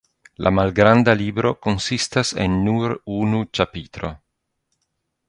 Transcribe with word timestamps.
La 0.45 0.51
malgranda 0.59 1.13
libro 1.19 1.51
konsistas 1.65 2.31
el 2.45 2.57
nur 2.69 2.97
unu 3.19 3.43
ĉapitro. 3.59 4.11